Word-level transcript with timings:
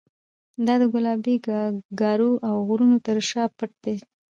دا 0.65 0.73
د 0.81 0.83
ګلابي 0.93 1.35
ګارو 1.99 2.31
او 2.47 2.55
غرونو 2.67 2.97
تر 3.05 3.17
شا 3.29 3.43
پټ 3.57 3.71
دی. 3.83 3.97